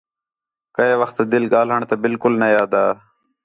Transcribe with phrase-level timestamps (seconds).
[0.75, 2.83] کَئے وخت دِِل ڳاھلݨ تا بالکل نے آہدا